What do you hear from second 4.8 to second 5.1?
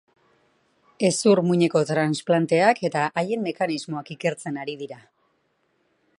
dira.